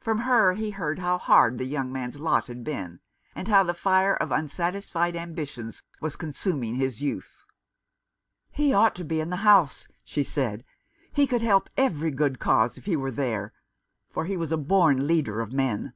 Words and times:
From 0.00 0.18
her 0.26 0.54
he 0.54 0.72
heard 0.72 0.98
how 0.98 1.16
hard 1.16 1.56
the 1.56 1.64
young 1.64 1.92
man's 1.92 2.18
lot 2.18 2.46
had 2.48 2.64
been, 2.64 2.98
and 3.36 3.46
how 3.46 3.62
the 3.62 3.72
fire 3.72 4.16
of 4.16 4.32
unsatisfied 4.32 5.14
ambitions 5.14 5.84
was 6.00 6.16
consuming 6.16 6.74
his 6.74 7.00
youth." 7.00 7.44
He 8.50 8.72
ought 8.74 8.96
to 8.96 9.04
be 9.04 9.20
in 9.20 9.30
the 9.30 9.46
House," 9.46 9.86
she 10.02 10.24
said." 10.24 10.64
He 11.14 11.24
could 11.24 11.42
help 11.42 11.70
every 11.76 12.10
good 12.10 12.40
cause 12.40 12.78
if 12.78 12.86
he 12.86 12.96
were 12.96 13.12
there— 13.12 13.52
for 14.12 14.24
he 14.24 14.34
is 14.34 14.50
a 14.50 14.56
born 14.56 15.06
leader 15.06 15.40
of 15.40 15.52
men. 15.52 15.92